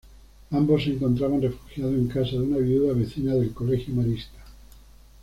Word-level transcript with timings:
Ambos 0.49 0.83
se 0.85 0.93
encontraban 0.93 1.43
refugiados 1.43 1.93
en 1.93 2.07
casa 2.07 2.31
de 2.31 2.39
una 2.39 2.57
viuda 2.57 2.91
vecina 2.93 3.35
del 3.35 3.53
colegio 3.53 3.93
marista. 3.93 4.41